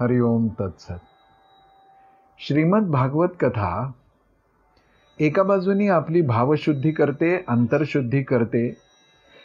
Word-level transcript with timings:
हरिओम 0.00 0.48
तत्सत. 0.48 1.00
श्रीमद 2.38 2.90
भागवत 2.90 3.28
कथा. 3.40 3.92
एका 5.20 5.42
बाजूनी 5.42 5.88
आपली 5.88 6.20
भावशुद्धी 6.20 6.90
करते 6.90 7.44
अंतरशुद्धी 7.48 8.22
करते 8.22 8.76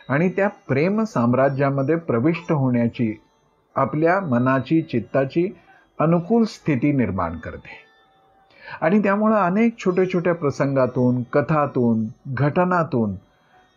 आणि 0.10 0.30
त्या 0.30 0.48
प्रेम 0.48 1.04
साम्राज्यामध्ये 1.04 1.96
प्रविष्ट 1.96 2.52
होण्याची 2.52 3.22
आपल्या 3.76 4.20
मनाची 4.20 4.82
चित्ताची 4.82 5.50
अनुकूल 6.00 6.44
स्थिती 6.44 6.92
निर्माण 6.92 7.38
करते. 7.38 7.70
आणि 8.82 9.04
त्यामुळं 9.04 9.36
अनेक 9.36 9.78
छोट्या 9.78 10.14
छोट्या 10.14 10.36
प्रसंगातून 10.36 11.24
कथातून 11.24 12.06
घटनातून 12.28 13.12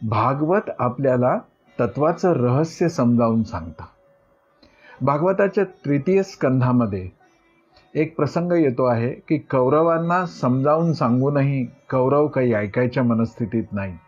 भागवत 0.08 0.70
आपल्याला 0.78 1.38
तत्वाचं 1.80 2.32
रहस्य 2.32 2.88
समजावून 2.88 3.42
सांगतं. 3.42 3.84
भागवताच्या 5.02 5.64
तृतीय 5.64 6.22
स्कंधामध्ये 6.22 7.08
एक 7.94 8.16
प्रसंग 8.16 8.52
येतो 8.52 8.84
आहे 8.84 9.10
की 9.10 9.38
कौरवांना 9.38 10.26
समजावून 10.26 10.92
सांगूनही 10.92 11.64
कौरव 11.64 12.26
काही 12.26 12.54
ऐकायच्या 12.54 13.02
मनस्थितीत 13.02 13.64
नाही. 13.72 13.98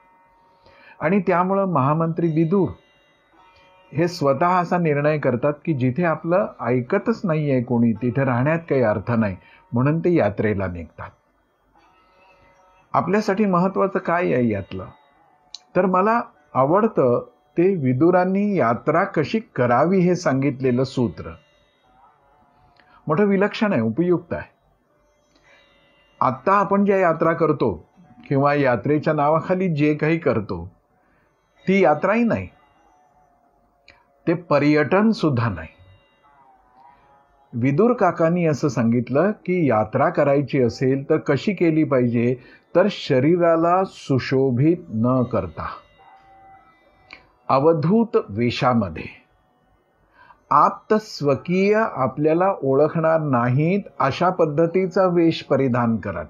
आणि 1.00 1.20
त्यामुळं 1.20 1.64
महामंत्री 1.64 2.26
विदूर 2.26 2.68
हे 3.92 4.08
स्वतः 4.08 4.48
असा 4.48 4.78
निर्णय 4.78 5.18
करतात 5.18 5.52
की 5.64 5.74
जिथे 5.74 6.04
आपलं 6.04 6.46
ऐकतच 6.60 7.20
नाही 7.24 7.50
आहे 7.50 7.62
कोणी 7.62 7.92
तिथे 7.92 8.24
राहण्यात 8.24 8.58
काही 8.58 8.82
अर्थ 8.82 9.10
नाही. 9.10 9.36
म्हणून 9.72 9.98
ते 9.98 10.14
यात्रेला 10.14 10.66
निघतात. 10.66 11.10
आपल्यासाठी 12.92 13.44
महत्त्वाचं 13.44 13.98
काय 13.98 14.32
आहे 14.32 14.48
यातलं? 14.48 14.86
तर 15.76 15.86
मला 15.86 16.20
आवडतं 16.54 17.26
ते 17.58 17.74
विदुरांनी 17.74 18.58
यात्रा 18.58 19.04
कशी 19.04 19.40
करावी 19.40 19.98
हे 19.98 20.16
सांगितलेलं 20.16 20.84
सूत्र. 20.84 21.30
मोठं 23.06 23.24
विलक्षण 23.24 23.72
आहे 23.72 23.82
उपयुक्त 23.82 24.32
आहे. 24.32 24.50
आत्ता 26.20 26.52
आपण 26.52 26.84
ज्या 26.84 26.96
यात्रा 26.96 27.32
करतो 27.32 27.88
किंवा 28.28 28.54
यात्रेच्या 28.54 29.12
नावाखाली 29.12 29.74
जे 29.74 29.94
काही 29.94 30.18
करतो 30.18 30.72
ती 31.68 31.84
यात्राही 31.84 32.24
नाही. 32.24 32.48
ते 34.26 34.34
पर्यटन 34.34 35.10
सुद्धा 35.10 35.48
नाही. 35.48 35.68
विदुर 37.52 37.92
काकांनी 37.92 38.46
असं 38.46 38.68
सांगितलं 38.68 39.30
की 39.30 39.70
यात्रा 39.70 40.08
करायची 40.08 40.62
असेल 40.62 41.10
तर 41.10 41.16
कशी 41.16 41.52
केली 41.52 41.84
पाहिजे 41.84 42.34
तर 42.74 42.86
शरीराला 42.90 43.84
सुशोभित 43.84 44.76
न 44.88 45.22
करता. 45.22 45.66
अवधूत 47.48 48.16
वेशामध्ये 48.28 49.04
आप्त 50.50 50.94
स्वकीय 50.94 51.74
आपल्याला 51.74 52.48
ओळखणार 52.62 53.20
नाहीत 53.20 53.80
अशा 54.00 54.30
पद्धतीचा 54.30 55.06
वेश 55.06 55.42
परिधान 55.42 55.96
करत. 55.96 56.26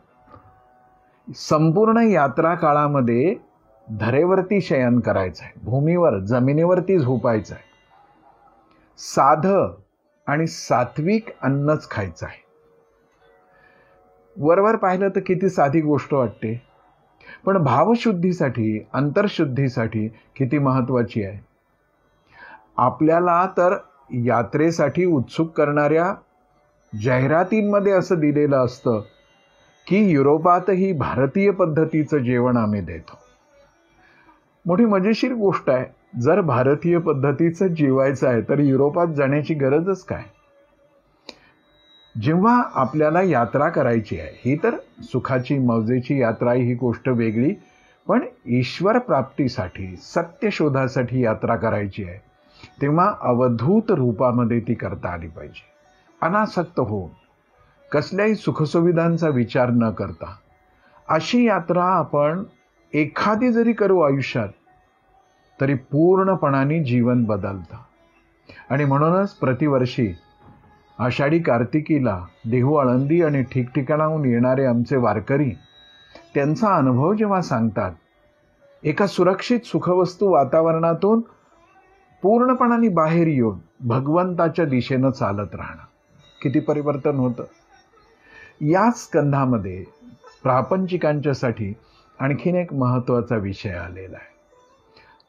संपूर्ण 1.28 1.98
यात्रा 1.98 2.54
काळामध्ये 2.54 3.34
धरेवरती 3.88 4.60
शयन 4.60 5.00
करायचं 5.00 5.44
आहे 5.44 5.60
भूमीवर 5.62 6.18
जमिनीवरती 6.18 6.98
झोपायचं 6.98 7.54
आहे 7.54 7.72
साध 8.98 9.46
आणि 10.26 10.46
सात्विक 10.46 11.28
अन्नच 11.42 11.90
खायचं 11.90 12.26
आहे 12.26 12.42
वरवर 14.36 14.76
पाहिलं 14.76 15.08
तर 15.08 15.20
किती 15.20 15.48
साधी 15.48 15.80
गोष्ट 15.80 16.14
वाटते. 16.14 16.73
पण 17.44 17.58
भावशुद्धीसाठी 17.58 18.86
अंतरशुद्धीसाठी 18.92 20.08
किती 20.08 20.58
महत्वाची 20.58 21.24
आहे? 21.24 21.38
आपल्याला 22.76 23.46
तर 23.56 23.76
यात्रेसाठी 24.10 25.04
उत्सुक 25.04 25.52
करणाऱ्या 25.52 26.14
जाहिरातींमध्ये 27.02 27.92
असं 27.92 28.18
दिलेलं 28.18 28.56
असतं 28.56 29.00
की 29.86 30.10
युरोपातही 30.10 30.92
भारतीय 30.92 31.50
पद्धतीचं 31.50 32.18
जेवण 32.18 32.56
आम्ही 32.56 32.80
देतो. 32.80 33.18
मोठी 34.66 34.84
मजेशीर 34.84 35.32
गोष्ट 35.32 35.70
आहे 35.70 36.20
जर 36.20 36.40
भारतीय 36.40 36.98
पद्धतीचं 36.98 37.66
जेवायचं 37.66 38.28
आहे 38.28 38.40
तर 38.40 38.58
युरोपात 38.58 39.06
जाण्याची 39.06 39.54
गरजच 39.54 40.04
काय? 40.04 40.22
जेव्हा 42.22 42.62
आपल्याला 42.74 43.22
यात्रा 43.22 43.68
करायची 43.68 44.20
आहे 44.20 44.40
ही 44.44 44.56
तर 44.62 44.76
सुखाची 45.02 45.58
मौजेची 45.58 46.20
यात्रा 46.20 46.52
ही 46.52 46.74
गोष्ट 46.74 47.08
वेगळी 47.08 47.54
पण 48.08 48.24
ईश्वर 48.46 48.98
प्राप्तीसाठी 48.98 49.96
सत्य 49.96 50.50
शोधासाठी 50.50 51.24
यात्रा 51.24 51.56
करायची 51.56 52.04
आहे 52.04 52.18
तेव्हा 52.82 53.14
अवधूत 53.20 53.90
रूपामध्ये 53.90 54.60
ती 54.60 54.74
करता 54.74 55.08
आली 55.08 55.28
पाहिजे. 55.28 55.62
अनासक्त 56.22 56.80
होऊन 56.80 57.10
कसल्याही 57.92 58.34
सुखसुविधांचा 58.34 59.28
विचार 59.28 59.70
न 59.70 59.90
करता 59.90 60.34
अशी 61.08 61.44
यात्रा 61.44 61.84
आपण 61.84 62.42
एखादी 62.94 63.52
जरी 63.52 63.72
करू 63.72 64.00
आयुष्यात 64.00 64.48
तरी 65.60 65.74
पूर्णपणाने 65.74 66.82
जीवन 66.84 67.24
बदलतं. 67.24 67.76
आणि 68.70 68.84
म्हणूनच 68.84 69.34
प्रतिवर्षी 69.34 70.14
आषाढी 70.98 71.38
कार्तिकीला 71.38 72.24
देहू 72.50 72.74
आळंदी 72.74 73.22
आणि 73.22 73.42
ठिकठिकाणाहून 73.42 74.24
येणारे 74.24 74.64
आमचे 74.64 74.96
वारकरी 74.96 75.50
त्यांचा 76.34 76.74
अनुभव 76.74 77.14
जेव्हा 77.14 77.42
सांगतात 77.42 77.92
एका 78.82 79.06
सुरक्षित 79.06 79.60
सुखवस्तू 79.64 80.32
वातावरणातून 80.32 81.20
पूर्णपणाने 82.22 82.88
बाहेर 82.88 83.26
येऊन 83.26 83.58
भगवंताच्या 83.80 84.64
दिशेनं 84.64 85.10
चालत 85.10 85.54
राहणं 85.54 85.86
किती 86.42 86.60
परिवर्तन 86.60 87.16
होतं. 87.16 87.44
या 88.60 88.90
स्कंधामध्ये 88.90 89.84
प्रापंचिकांच्यासाठी 90.42 91.72
आणखीन 92.20 92.56
एक 92.56 92.72
महत्त्वाचा 92.72 93.36
विषय 93.36 93.70
आलेला 93.70 94.16
आहे. 94.16 94.34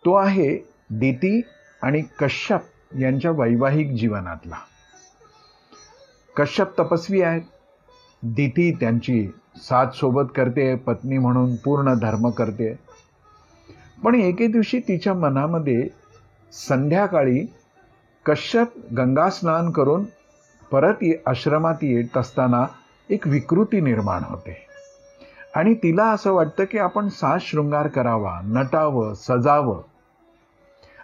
तो 0.06 0.14
आहे 0.14 0.58
दिती 0.90 1.42
आणि 1.82 2.02
कश्यप 2.20 2.62
यांच्या 3.00 3.32
वैवाहिक 3.32 3.92
जीवनातला. 3.92 4.56
कश्यप 6.38 6.80
तपस्वी 6.80 7.22
आहेत. 7.22 7.42
दिती 8.24 8.72
त्यांची 8.72 9.28
साथ 9.58 9.92
सोबत 9.92 10.24
करते 10.36 10.76
पत्नी 10.76 11.18
म्हणून 11.18 11.56
पूर्ण 11.56 11.94
धर्म 11.94 12.30
करते. 12.30 12.80
पण 14.04 14.16
एके 14.16 14.48
दिवशी 14.48 14.80
तिच्या 14.80 15.14
मनामध्ये 15.14 15.88
संध्याकाळी 16.52 17.46
कश्यप 18.26 18.94
गंगा 18.98 19.30
स्नान 19.30 19.72
करून 19.72 20.06
परत 20.72 20.94
आश्रमात 21.26 21.76
येत 21.82 22.18
असताना 22.18 22.66
एक 23.10 23.28
विकृती 23.28 23.82
निर्माण 23.82 24.22
होते. 24.24 24.66
आणि 25.56 25.74
तिला 25.74 26.06
असं 26.06 26.34
वाटतं 26.34 26.64
की 26.64 26.78
आपण 26.78 27.08
साज 27.08 27.42
शृंगार 27.42 27.88
करावा 27.88 28.40
नटावं 28.44 29.14
सजावं. 29.14 29.82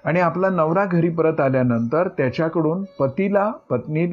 आणि 0.06 0.20
आपला 0.20 0.50
नवरा 0.50 0.86
घरी 0.86 1.10
परत 1.10 1.40
आल्यानंतर 1.40 2.08
त्याच्याकडून 2.08 2.84
पतीला 3.00 3.52
पत्नी 3.70 4.08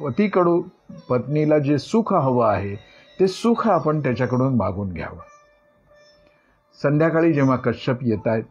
पतीकडून 0.00 0.62
पत्नीला 1.08 1.58
जे 1.58 1.78
सुख 1.78 2.14
हवं 2.14 2.46
आहे 2.46 2.74
ते 3.20 3.28
सुख 3.28 3.68
आपण 3.68 4.02
त्याच्याकडून 4.02 4.56
मागून 4.56 4.92
घ्यावं. 4.92 5.20
संध्याकाळी 6.82 7.32
जेव्हा 7.32 7.56
कश्यप 7.56 7.98
येत 8.02 8.26
आहेत 8.26 8.44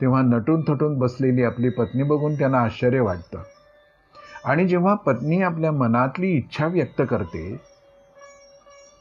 तेव्हा 0.00 0.22
नटून 0.22 0.62
थटून 0.68 0.98
बसलेली 0.98 1.42
आपली 1.44 1.68
पत्नी 1.68 2.02
बघून 2.02 2.34
त्यांना 2.34 2.58
आश्चर्य 2.58 3.00
वाटतं. 3.00 3.38
आणि 4.44 4.68
जेव्हा 4.68 4.94
पत्नी 4.94 5.42
आपल्या 5.42 5.72
मनातली 5.72 6.30
इच्छा 6.30 6.66
व्यक्त 6.66 7.02
करते 7.10 7.60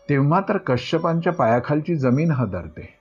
तेव्हा 0.09 0.41
तर 0.49 0.57
कश्यपांच्या 0.57 1.33
पायाखालची 1.33 1.95
जमीन 1.95 2.31
हदरते. 2.31 3.00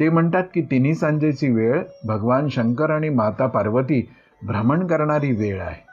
ते 0.00 0.08
म्हणतात 0.08 0.44
की 0.54 0.62
तिन्ही 0.62 0.94
सांजेची 0.94 1.50
वेळ 1.50 1.82
भगवान 2.04 2.48
शंकर 2.48 2.90
आणि 2.90 3.08
माता 3.08 3.46
पार्वती 3.46 4.10
भ्रमण 4.42 4.86
करणारी 4.86 5.32
वेळ 5.32 5.60
आहे. 5.62 5.86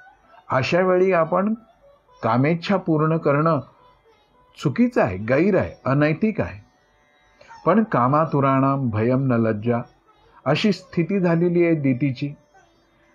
अशा 0.49 0.81
वेळी 0.81 1.11
आपण 1.11 1.53
कामेच्छा 2.23 2.77
पूर्ण 2.77 3.17
करणं 3.17 3.59
चुकीचं 4.63 5.01
आहे 5.01 5.17
गैर 5.17 5.57
आहे 5.57 5.71
अनैतिक 5.85 6.41
आहे. 6.41 6.65
पण 7.65 7.83
कामातुराणाम 7.83 8.89
भयम 8.89 9.27
न 9.27 9.31
लज्जा 9.31 9.81
अशी 10.45 10.71
स्थिती 10.71 11.19
झालेली 11.19 11.65
आहे 11.65 11.75
दितीची. 11.75 12.33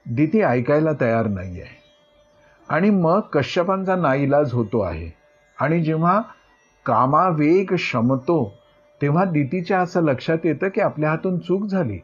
दिती 0.06 0.40
ऐकायला 0.40 0.90
तयार 1.00 1.26
नाही 1.26 1.60
आहे. 1.60 1.82
आणि 2.68 2.90
मग 2.90 3.20
कश्यपांचा 3.20 3.96
नाईलाज 3.96 4.52
होतो 4.52 4.80
आहे. 4.80 5.10
आणि 5.60 5.80
जेव्हा 5.80 6.20
कामावेग 6.86 7.74
शमतो 7.78 8.61
तेव्हा 9.02 9.24
दितीच्या 9.24 9.80
असं 9.80 10.02
लक्षात 10.02 10.38
येतं 10.44 10.68
की 10.68 10.80
आपल्या 10.80 11.10
हातून 11.10 11.38
चूक 11.38 11.66
झाली. 11.66 11.98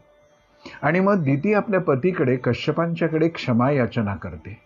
आणि 0.83 1.01
मग 1.01 1.23
दिती 1.23 1.55
आपल्या 1.55 1.81
पतीकडे 1.81 2.37
कश्यपांच्याकडे 2.37 3.29
क्षमा 3.29 3.71
याचना 3.71 4.15
करते. 4.15 4.61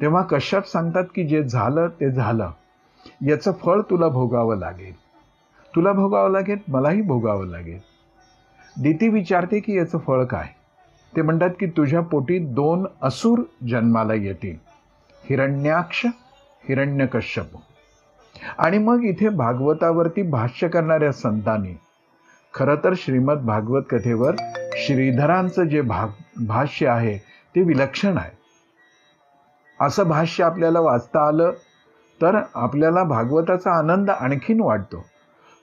तेव्हा 0.00 0.22
कश्यप 0.22 0.66
सांगतात 0.66 1.04
की 1.14 1.26
जे 1.26 1.42
झालं 1.42 1.88
ते 1.88 2.10
झालं. 2.10 2.50
याचं 3.26 3.52
फळ 3.52 3.80
तुला 3.80 4.08
भोगावं 4.08 4.56
लागेल. 4.56 4.92
तुला 5.76 5.92
भोगावं 5.92 6.30
लागेल 6.30 6.58
मलाही 6.68 7.02
भोगावं 7.02 7.46
लागेल. 7.46 7.78
दिती 8.82 9.08
विचारते 9.08 9.60
की 9.60 9.76
याचं 9.76 9.98
फळ 9.98 10.24
काय? 10.24 10.46
ते 11.16 11.22
म्हणतात 11.22 11.50
की 11.60 11.66
तुझ्या 11.66 12.00
पोटी 12.00 12.38
दोन 12.38 12.86
असुर 13.02 13.42
जन्माला 13.68 14.14
येतील. 14.14 14.56
हिरण्याक्ष 15.24 16.06
हिरण्यकश्यप. 16.68 17.46
आणि 18.58 18.78
मग 18.78 19.04
इथे 19.04 19.28
भागवतावरती 19.28 20.22
भाष्य 20.22 20.68
करणाऱ्या 20.68 21.12
संतांनी. 21.12 21.74
खरं 22.54 22.76
तर 22.84 22.92
श्रीमद 22.96 23.38
भागवत 23.38 23.82
कथेवर 23.90 24.34
श्रीधरांचं 24.76 25.64
जे 25.64 25.80
भाग 25.80 26.08
भाष्य 26.46 26.88
आहे 26.88 27.16
ते 27.54 27.62
विलक्षण 27.62 28.18
आहे. 28.18 28.30
असं 29.80 30.08
भाष्य 30.08 30.44
आपल्याला 30.44 30.80
वाचता 30.80 31.26
आलं 31.28 31.52
तर 32.22 32.40
आपल्याला 32.54 33.02
भागवताचा 33.02 33.78
आनंद 33.78 34.10
आणखीन 34.10 34.60
वाटतो. 34.60 35.04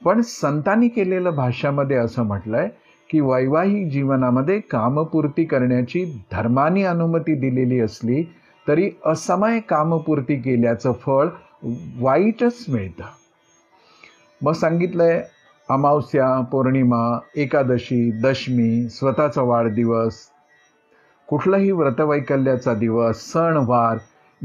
पण 0.06 0.22
संतांनी 0.22 0.88
केलेलं 0.88 1.36
भाष्यामध्ये 1.36 1.98
असं 1.98 2.24
म्हटलंय 2.24 2.70
की 3.10 3.20
वैवाहिक 3.20 3.92
जीवनामध्ये 3.92 4.60
कामपूर्ती 4.60 5.44
करण्याची 5.46 6.24
धर्मानी 6.32 6.84
अनुमती 6.84 7.36
दिलेली 7.36 7.80
असली 7.80 8.24
तरी 8.68 8.92
असमय 9.06 9.60
कामपूर्ती 9.60 10.36
केल्याचं 10.36 10.92
फळ 10.92 11.28
वाईटच 12.00 12.66
मिळतं. 12.70 13.04
मग 14.42 14.52
सांगितलंय 14.52 15.24
अमावस्या 15.70 16.42
पौर्णिमा 16.42 17.20
एकादशी 17.36 18.12
दशमी 18.12 18.90
स्वतःचा 18.90 19.42
वाढदिवस 19.42 20.28
कुठलाही 21.28 21.72
व्रतवैकल्याचा 21.72 22.74
दिवस 22.74 23.32
सणवार 23.34 23.98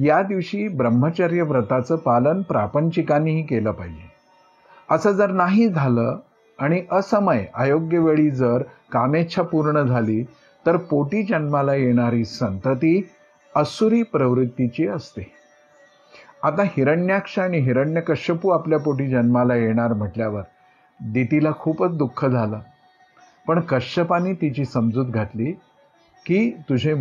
या 0.03 0.23
दिवशी 0.23 0.69
ब्रह्मचर्य 0.69 1.43
व्रताचं 1.43 1.97
पालन 1.97 2.43
प्रापंचिकांनीही 2.43 3.43
केलं 3.43 3.71
पाहिजे. 3.71 4.11
असं 4.91 5.13
जर 5.13 5.31
नाही 5.31 5.69
झालं 5.69 6.19
आणि 6.59 6.83
असमय 6.91 7.47
अयोग्य 7.55 7.99
वेळी 7.99 8.31
जर 8.31 8.63
कामेच्छा 8.93 9.43
पूर्ण 9.43 9.83
झाली 9.83 10.23
तर 10.67 10.77
पोटी 10.77 11.23
जन्माला 11.23 11.75
येणारी 11.75 12.25
संतती 12.25 13.09
असुरी 13.57 14.03
प्रवृत्तीची 14.03 14.87
असते. 14.87 15.36
आता 16.47 16.63
हिरण्याक्ष 16.63 17.39
आणि 17.39 17.59
हिरण्यकश्यपू 17.59 18.49
आपल्या 18.49 18.79
पोटी 18.79 19.07
जन्माला 19.09 19.55
येणार 19.55 19.93
म्हटल्यावर 19.93 20.43
दितीला 21.01 21.53
खूपच 21.53 21.97
दुःख 21.97 22.25
झालं. 22.27 22.59
पण 23.47 23.61
कश्यपाने 23.61 24.33
तिची 24.33 24.65
समजूत 24.65 25.07
घातली 25.07 25.53
की 26.27 26.51
तुझे 26.69 26.95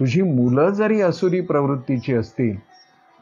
तुझी 0.00 0.22
मुलं 0.22 0.70
जरी 0.70 1.00
असुरी 1.00 1.40
प्रवृत्तीची 1.40 2.14
असतील 2.14 2.56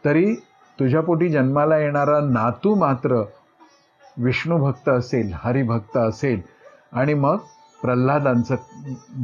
तरी 0.05 0.35
तुझ्या 0.81 1.01
पोटी 1.01 1.29
जन्माला 1.29 1.79
येणारा 1.79 2.21
नातू 2.21 2.75
मात्र 2.75 3.23
विष्णू 4.17 4.57
भक्त 4.59 4.89
असेल 4.89 5.33
हरिभक्त 5.35 5.97
असेल 5.97 6.41
आणि 6.93 7.15
मग 7.15 7.37
प्रल्हादांचं 7.83 8.55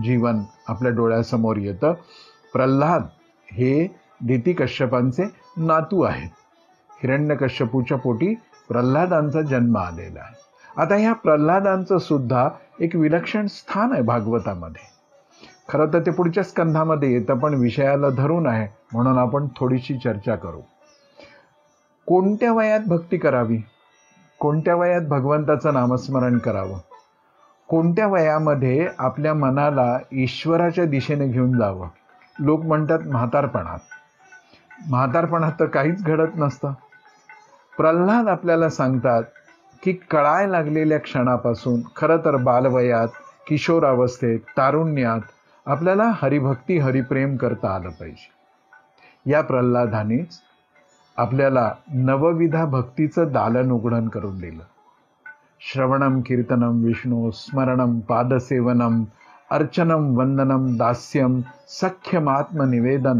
जीवन 0.05 0.41
आपल्या 0.69 0.93
डोळ्यासमोर 0.93 1.57
येतं. 1.57 1.93
प्रल्हाद 2.53 3.03
हे 3.53 4.01
दिती 4.27 4.53
कश्यपांचे 4.53 5.25
नातू 5.57 6.03
आहेत. 6.03 6.31
हिरण्यकश्यपूच्या 7.03 7.99
पोटी 7.99 8.35
प्रल्हादांचा 8.69 9.41
जन्म 9.41 9.79
आलेला 9.79 10.21
आहे. 10.21 10.41
आता 10.77 10.95
ह्या 10.95 11.13
प्रल्हादांचं 11.13 11.99
सुद्धा 11.99 12.49
एक 12.81 12.97
विलक्षण 12.97 13.47
स्थान 13.47 13.93
आहे 13.93 14.03
भागवतामध्ये. 14.03 14.91
खरं 15.69 15.87
तर 15.87 16.01
ते 16.01 16.11
पुढच्या 16.11 16.43
स्कंधामध्ये 16.43 17.13
येतं 17.13 17.39
पण 17.39 17.55
विषयाला 17.55 18.11
धरून 18.11 18.47
आहे 18.47 18.69
म्हणून 18.93 19.19
आपण 19.19 19.47
थोडीशी 19.57 19.99
चर्चा 19.99 20.37
करू. 20.37 20.61
कोणत्या 22.07 22.53
वयात 22.53 22.81
भक्ती 22.87 23.17
करावी? 23.17 23.59
कोणत्या 24.39 24.77
वयात 24.77 25.03
भगवंताचं 25.03 25.75
नामस्मरण 25.75 26.39
करावं? 26.39 26.79
कोणत्या 27.69 28.07
वयामध्ये 28.07 28.89
आपल्या 28.99 29.35
मनाला 29.35 29.99
ईश्वराच्या 30.13 30.85
दिशेने 30.85 31.29
घेऊन 31.29 31.59
जावं? 31.59 31.89
लोक 32.39 32.61
म्हणतात 32.61 32.99
म्हातारपणात. 33.07 33.79
म्हातारपणात 34.89 35.53
तर 35.61 35.67
काहीच 35.67 36.05
घडत 36.05 36.29
नसतं. 36.37 36.73
प्रल्हाद 37.79 38.29
आपल्याला 38.29 38.69
सांगतात 38.69 39.23
की 39.85 39.93
कळाय 39.93 40.47
लागलेल्या 40.47 40.99
क्षणापासून 40.99 41.81
खरं 41.97 42.17
तर 42.17 42.37
बालवयात 42.37 43.09
किशोरावस्थेत 43.47 44.41
तारुण्यात 44.41 45.21
आपल्याला 45.67 46.13
हरिभक्ती 46.23 46.79
हरिप्रेम 46.79 47.37
करता 47.37 47.75
आलं 47.75 47.89
पाहिजे. 47.89 48.31
या 49.31 49.41
प्रल्हादानेच 49.41 50.41
आपल्याला 51.17 51.73
नवविधा 51.89 52.65
भक्तीचं 52.65 53.33
दालन 53.33 53.71
उघडण 53.71 54.09
करून 54.09 54.39
दिलं. 54.39 54.63
श्रवणम 55.61 56.21
कीर्तनम 56.21 56.85
विष्णू 56.85 57.31
स्मरणम 57.31 58.01
पादसेवनम 58.01 59.05
अर्चनम 59.51 60.19
वंदनम 60.19 60.77
दास्यम 60.77 61.41
सख्यमात्मनिवेदन 61.69 63.19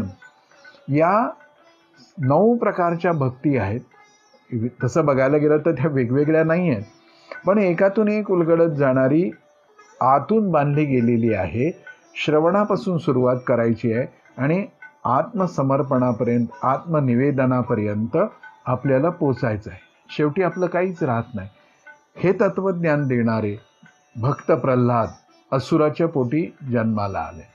या 0.89 1.29
नऊ 2.17 2.57
प्रकारच्या 2.57 3.11
भक्ती 3.11 3.57
आहेत. 3.57 3.79
तसं 4.83 5.05
बघायला 5.05 5.37
गेलं 5.37 5.57
तर 5.57 5.71
त्या 5.71 5.87
वेगवेगळ्या 5.87 6.43
नाही 6.43 6.69
आहेत. 6.69 6.83
पण 7.45 7.57
एकातून 7.57 8.07
एक 8.07 8.31
उलगडत 8.31 8.75
जाणारी 8.75 9.31
आतून 10.01 10.51
बांधली 10.51 10.85
गेलेली 10.85 11.33
आहे. 11.33 11.83
श्रवणापासून 12.15 12.97
सुरुवात 12.97 13.35
करायची 13.47 13.93
आहे 13.93 14.07
आणि 14.37 14.65
आत्मसमर्पणापर्यंत 15.05 16.47
आत्मनिवेदनापर्यंत 16.63 18.17
आपल्याला 18.65 19.09
पोचायचं 19.09 19.69
आहे. 19.69 19.79
शेवटी 20.09 20.43
आपलं 20.43 20.65
काहीच 20.65 21.03
राहत 21.03 21.35
नाही. 21.35 21.49
हे 22.15 22.31
तत्वज्ञान 22.31 23.07
देणारे 23.07 23.55
भक्त 24.21 24.51
प्रल्हाद 24.51 25.09
असुराच्या 25.51 26.07
पोटी 26.07 26.55
जन्माला 26.71 27.19
आले. 27.19 27.51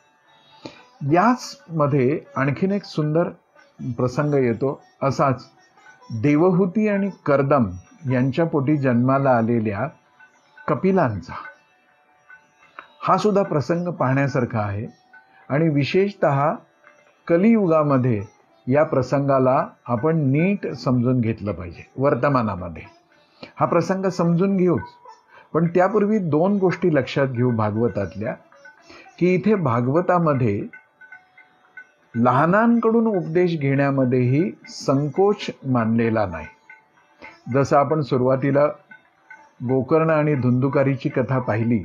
याचमध्ये 1.14 2.20
आणखीन 2.37 2.72
एक 2.72 2.84
सुंदर 2.84 3.28
प्रसंग 3.81 4.34
येतो. 4.34 4.81
असाच. 5.02 5.44
देवहूती 6.20 6.88
आणि 6.88 7.11
कर्दम 7.26 7.64
यांच्या 8.11 8.44
पोटी 8.46 8.76
जन्माला 8.76 9.31
आलेल्या 9.31 9.88
कपिलांचा. 10.69 11.32
हा 13.02 13.17
सुद्धा 13.17 13.43
प्रसंग 13.43 13.88
पाहण्यासारखा 13.88 14.61
आहे. 14.61 14.87
आणि 15.49 15.69
विशेषत 15.69 16.25
कलियुगामध्ये 17.28 18.23
या 18.67 18.84
प्रसंगाला 18.84 19.67
आपण 19.87 20.17
नीट 20.17 20.67
समजून 20.72 21.20
घेतलं 21.20 21.52
पाहिजे 21.52 21.90
वर्तमानामध्ये. 21.96 22.82
हा 23.61 23.67
प्रसंग 23.67 24.06
समजून 24.06 24.56
घेऊच. 24.56 24.82
पण 25.52 25.67
त्यापूर्वी 25.67 26.19
दोन 26.19 26.58
गोष्टी 26.58 26.94
लक्षात 26.94 27.26
घेऊ 27.26 27.50
भागवतातल्या 27.50 28.34
की 29.19 29.34
इथे 29.34 29.55
भागवतामध्ये 29.55 30.62
लहानांकडून 32.14 33.06
उपदेश 33.06 33.58
घेण्यामध्येही 33.58 34.50
संकोच 34.69 35.47
मानलेला 35.67 36.26
नाही. 36.26 36.46
जसं 37.55 37.77
आपण 37.77 38.01
सुरुवातीला 38.03 38.67
गोकर्ण 39.69 40.10
आणि 40.10 40.34
धुंदुकारीची 40.34 41.08
कथा 41.08 41.39
पाहिली 41.39 41.79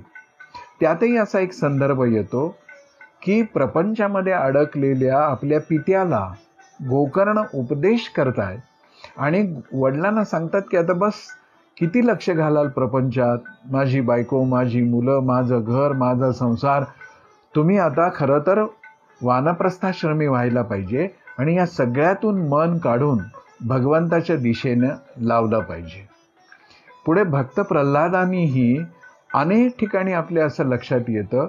त्यातही 0.79 1.17
असा 1.17 1.39
एक 1.39 1.53
संदर्भ 1.53 2.03
येतो 2.03 2.47
की 3.21 3.41
प्रपंचामध्ये 3.43 4.33
अडकलेल्या 4.33 5.19
आपल्या 5.19 5.59
पित्याला 5.59 6.25
गोकर्ण 6.79 7.41
उपदेश 7.53 8.07
करतायत 8.09 9.17
आणि 9.17 9.45
वडिलांना 9.73 10.23
सांगतात 10.23 10.61
की 10.71 10.77
आता 10.77 10.93
बस 10.93 11.13
किती 11.77 12.05
लक्ष 12.07 12.29
घालाल 12.29 12.67
प्रपंचात? 12.67 13.37
माझी 13.71 14.01
बायको 14.01 14.43
माझी 14.43 14.81
मुलं 14.83 15.19
माझं 15.19 15.63
घर 15.63 15.93
माझा 15.93 16.31
संसार. 16.31 16.83
तुम्ही 17.55 17.77
आता 17.77 18.09
खरं 18.15 18.39
तर 18.39 18.63
वानप्रस्थाश्रमी 19.21 20.27
व्हायला 20.27 20.61
पाहिजे 20.61 21.07
आणि 21.39 21.55
या 21.55 21.65
सगळ्यातून 21.65 22.47
मन 22.47 22.77
काढून 22.77 23.19
भगवंताच्या 23.67 24.35
दिशेनं 24.35 24.89
लावलं 25.17 25.59
पाहिजे. 25.59 26.09
पुढे 27.05 27.23
भक्त 27.23 27.59
प्रल्हादानीही 27.59 28.77
अनेक 29.33 29.79
ठिकाणी 29.79 30.13
आपल्या 30.13 30.45
असं 30.45 30.65
लक्षात 30.65 30.99
येतं 31.07 31.47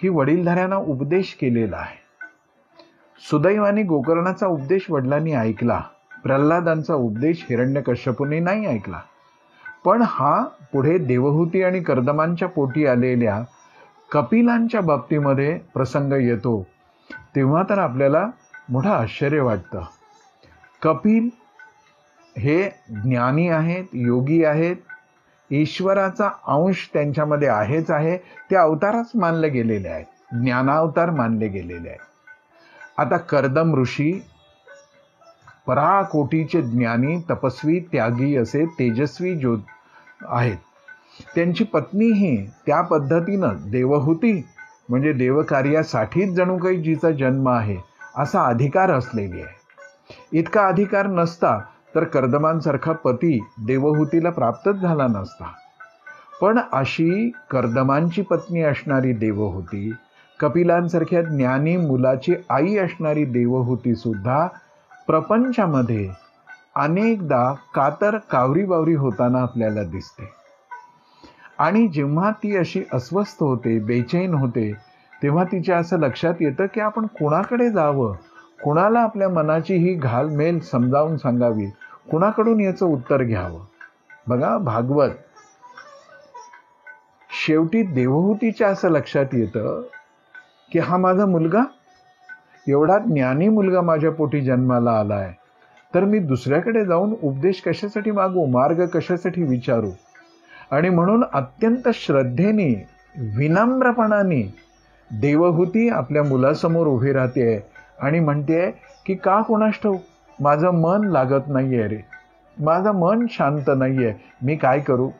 की 0.00 0.08
वडीलधाऱ्यांना 0.08 0.76
उपदेश 0.76 1.38
केलेला 1.40 1.76
आहे. 1.76 2.02
सुदैवाने 3.30 3.82
गोकर्णाचा 3.82 4.46
उपदेश 4.46 4.86
वडिलांनी 4.90 5.32
ऐकला. 5.32 5.80
प्रल्हादांचा 6.22 6.94
उपदेश 6.94 7.46
हिरण्यकश्यपूने 7.50 8.40
नाही 8.40 8.66
ऐकला. 8.66 9.00
पण 9.84 10.02
हा 10.06 10.44
पुढे 10.72 10.98
देवहूती 10.98 11.62
आणि 11.62 11.80
कर्दमांच्या 11.80 12.48
पोटी 12.48 12.86
आलेल्या 12.86 13.42
कपिलांच्या 14.12 14.80
बाबतीमध्ये 14.80 15.58
प्रसंग 15.74 16.12
येतो. 16.12 16.66
तेव्हा 17.36 17.62
तर 17.70 17.78
आपल्याला 17.78 18.28
मोठं 18.68 18.90
आश्चर्य 18.90 19.40
वाटतं. 19.40 19.82
कपिल 20.82 21.28
हे 22.38 22.70
ज्ञानी 22.88 23.48
आहेत 23.48 23.84
योगी 23.92 24.44
आहेत. 24.44 24.76
ईश्वराचा 25.50 26.30
अंश 26.46 26.90
त्यांच्यामध्ये 26.92 27.48
आहेच 27.48 27.90
आहे. 27.90 28.16
ते 28.16 28.56
अवतारच 28.56 29.10
मानले 29.14 29.48
गेलेले 29.48 29.88
आहेत. 29.88 30.04
ज्ञानावतार 30.32 31.10
मानले 31.10 31.48
गेलेले 31.48 31.88
आहेत. 31.88 32.00
आता 32.98 33.16
कर्दम 33.16 33.74
ऋषी 33.74 34.22
पराकोटीचे 35.66 36.62
ज्ञानी 36.62 37.18
तपस्वी 37.30 37.80
त्यागी 37.80 38.36
असे 38.36 38.64
तेजस्वी 38.64 39.34
ज्योत 39.34 39.58
आहेत. 40.22 40.56
त्यांची 41.34 41.64
पत्नीही 41.64 42.46
त्या 42.66 42.80
पद्धतीनं 42.80 43.48
देवहूती. 43.70 44.48
म्हणजे 44.88 45.12
देवकार्यासाठीच 45.12 46.34
जणू 46.34 46.58
काही 46.58 46.82
जिचा 46.82 47.10
जन्म 47.10 47.48
आहे 47.48 47.76
असा 48.16 48.42
अधिकार 48.42 48.90
असलेली 48.90 49.40
आहे. 49.40 49.60
इतका 50.32 50.66
अधिकार 50.66 51.06
नसता 51.06 51.58
तर 51.94 52.04
कर्दमांसारखा 52.04 52.92
पती 52.92 53.38
देवहूतीला 53.66 54.30
प्राप्तच 54.30 54.74
झाला 54.74 55.06
नसता. 55.06 55.52
पण 56.40 56.58
अशी 56.72 57.30
कर्दमांची 57.50 58.22
पत्नी 58.22 58.62
असणारी 58.62 59.12
देवहूती 59.12 59.92
कपिलांसारख्या 60.40 61.22
ज्ञानी 61.22 61.76
मुलाची 61.76 62.34
आई 62.50 62.76
असणारी 62.76 63.24
देवहूती 63.24 63.94
सुद्धा 63.94 64.46
प्रपंचामध्ये 65.06 66.10
अनेकदा 66.76 67.54
कातर 67.74 68.16
कावरी 68.30 68.64
बावरी 68.64 68.94
होताना 68.94 69.40
आपल्याला 69.40 69.82
दिसते. 69.82 70.41
आणि 71.62 71.88
जेव्हा 71.88 72.30
ती 72.30 72.56
अशी 72.56 72.82
अस्वस्थ 72.92 73.42
होते 73.42 73.78
बेचैन 73.78 74.34
होते 74.34 74.72
तेव्हा 75.22 75.44
तिच्या 75.44 75.76
असं 75.78 75.98
लक्षात 75.98 76.34
येतं 76.40 76.66
की 76.66 76.80
आपण 76.80 77.06
कुणाकडे 77.06 77.70
जावं? 77.70 78.14
कुणाला 78.64 79.00
आपल्या 79.00 79.28
मनाची 79.28 79.74
ही 79.74 79.94
घालमेल 79.94 80.60
समजावून 80.60 81.16
सांगावी? 81.16 81.66
कुणाकडून 82.10 82.60
याचं 82.60 82.86
उत्तर 82.86 83.22
घ्यावं? 83.22 83.60
बघा 84.26 84.58
भागवत. 84.58 85.10
शेवटी 87.46 87.82
देवहूतीच्या 87.82 88.68
असं 88.68 88.88
लक्षात 88.88 89.26
येतं 89.32 89.82
की 90.72 90.78
हा 90.78 90.96
माझा 90.96 91.26
मुलगा? 91.26 91.62
एवढा 92.68 92.98
ज्ञानी 92.98 93.48
मुलगा 93.48 93.80
माझ्या 93.80 94.10
पोटी 94.10 94.40
जन्माला 94.40 94.90
आलाय. 94.90 95.32
तर 95.94 96.04
मी 96.04 96.18
दुसऱ्याकडे 96.18 96.84
जाऊन 96.84 97.14
उपदेश 97.22 97.62
कशासाठी 97.66 98.10
मागू? 98.10 98.46
मार्ग 98.46 98.86
कशासाठी 98.86 99.42
विचारू? 99.42 99.90
आणि 100.72 100.88
म्हणून 100.88 101.24
अत्यंत 101.32 101.88
श्रद्धेने 101.94 102.86
विनम्रपणाने 103.36 104.54
देवहूती 105.10 105.88
आपल्या 105.88 106.22
मुलासमोर 106.22 106.86
उभी 106.86 107.12
राहते 107.12 107.66
आणि 108.00 108.20
म्हणते 108.20 108.70
की 109.06 109.14
का 109.14 109.42
कोणास 109.42 109.74
ठाऊक 109.82 110.00
माझं 110.40 110.70
मन 110.70 111.04
लागत 111.04 111.48
नाही 111.48 111.78
आहे 111.78 111.88
रे. 111.88 111.98
माझं 112.60 112.92
मन 112.92 113.26
शांत 113.30 113.70
नाही 113.76 114.04
आहे 114.04 114.14
मी 114.42 114.56
काय 114.56 114.80
करू? 114.80 115.10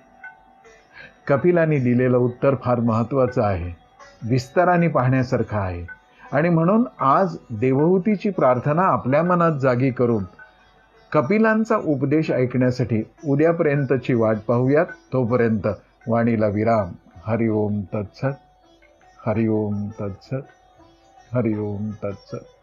कपिलाने 1.27 1.79
दिलेलं 1.79 2.19
उत्तर 2.19 2.55
फार 2.55 2.81
महत्त्वाचं 2.81 3.43
आहे. 3.43 3.73
विस्ताराने 4.29 4.89
पाहण्यासारखं 4.89 5.59
आहे. 5.59 5.87
आणि 6.33 6.49
म्हणून 6.49 6.85
आज 7.01 7.37
देवहूतीची 7.51 8.31
प्रार्थना 8.31 8.83
आपल्या 8.83 9.23
मनात 9.23 9.53
जागी 9.53 9.91
करून 9.91 10.25
कपिलांचा 11.13 11.77
उपदेश 11.77 12.31
ऐकण्यासाठी 12.31 13.03
उद्यापर्यंतची 13.27 14.15
वाट 14.15 14.37
पाहूयात. 14.49 14.87
तोपर्यंत 15.13 15.69
वाणीला 16.09 16.47
विराम. 16.47 16.93
हरिओम 17.27 17.81
तत्सत. 17.81 18.37
हरिओम 19.27 19.89
तत्सत. 20.01 20.43
हरिओम 21.35 21.91
तत्सत. 21.91 22.62